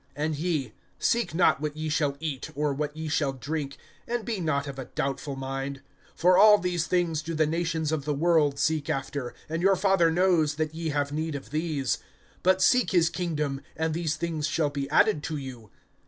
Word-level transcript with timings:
(29)And 0.17 0.39
ye, 0.39 0.73
seek 0.97 1.35
not 1.35 1.61
what 1.61 1.77
ye 1.77 1.87
shall 1.87 2.17
eat, 2.19 2.49
or 2.55 2.73
what 2.73 2.97
ye 2.97 3.07
shall 3.07 3.33
drink, 3.33 3.77
and 4.07 4.25
be 4.25 4.39
not 4.39 4.65
of 4.65 4.79
a 4.79 4.85
doubtful 4.85 5.35
mind. 5.35 5.83
(30)For 6.19 6.39
all 6.39 6.57
these 6.57 6.87
things 6.87 7.21
do 7.21 7.35
the 7.35 7.45
nations 7.45 7.91
of 7.91 8.03
the 8.03 8.13
world 8.15 8.57
seek 8.57 8.89
after; 8.89 9.35
and 9.47 9.61
your 9.61 9.75
Father 9.75 10.09
knows 10.09 10.55
that 10.55 10.73
ye 10.73 10.89
have 10.89 11.11
need 11.11 11.35
of 11.35 11.51
these. 11.51 11.99
(31)But 12.43 12.61
seek 12.61 12.89
his 12.89 13.11
kingdom, 13.11 13.61
and 13.77 13.93
these 13.93 14.15
things 14.15 14.47
shall 14.47 14.71
be 14.71 14.89
added 14.89 15.21
to 15.21 15.37
you. 15.37 15.69